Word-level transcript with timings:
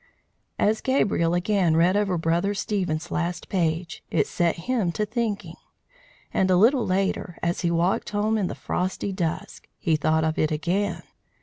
As 0.57 0.81
Gabriel 0.81 1.35
again 1.35 1.77
read 1.77 1.95
over 1.95 2.17
Brother 2.17 2.55
Stephen's 2.55 3.11
last 3.11 3.49
page, 3.49 4.01
it 4.09 4.25
set 4.25 4.55
him 4.65 4.91
to 4.93 5.05
thinking; 5.05 5.57
and 6.33 6.49
a 6.49 6.55
little 6.57 6.87
later, 6.87 7.37
as 7.43 7.61
he 7.61 7.69
walked 7.69 8.09
home 8.09 8.35
in 8.35 8.47
the 8.47 8.55
frosty 8.55 9.11
dusk, 9.13 9.67
he 9.77 9.95
thought 9.95 10.23
of 10.23 10.39
it 10.39 10.49
again. 10.51 11.03